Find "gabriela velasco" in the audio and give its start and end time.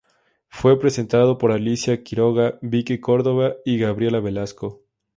3.77-4.81